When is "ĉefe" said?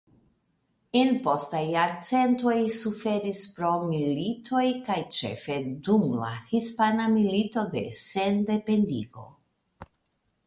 5.17-5.57